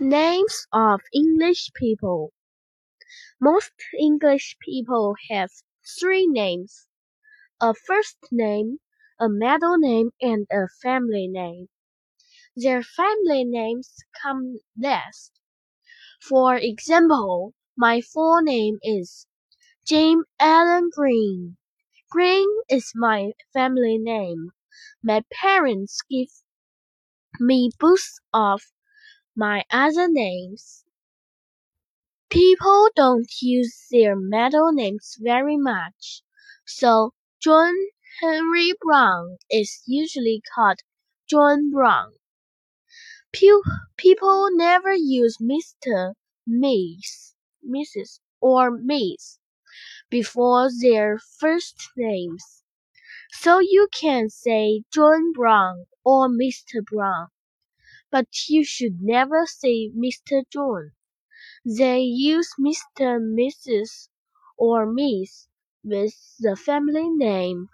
[0.00, 2.32] Names of English people.
[3.40, 5.50] Most English people have
[5.98, 6.86] three names
[7.60, 8.80] a first name,
[9.20, 11.68] a middle name, and a family name.
[12.56, 15.32] Their family names come last.
[16.22, 19.26] For example, my full name is
[19.86, 21.58] James Allen Green.
[22.10, 24.52] Green is my family name.
[25.02, 26.30] My parents give
[27.40, 28.62] me both of
[29.40, 30.84] my other names.
[32.28, 36.22] People don't use their middle names very much,
[36.66, 37.74] so John
[38.20, 40.80] Henry Brown is usually called
[41.26, 42.12] John Brown.
[43.32, 46.12] People never use Mr.,
[46.46, 47.34] Miss,
[47.66, 49.38] Mrs., or Miss
[50.10, 52.62] before their first names,
[53.32, 56.84] so you can say John Brown or Mr.
[56.84, 57.28] Brown
[58.10, 60.42] but you should never say Mr.
[60.52, 60.92] John.
[61.64, 64.08] They use Mr., Mrs.,
[64.58, 65.48] or Miss
[65.84, 67.68] with the family name.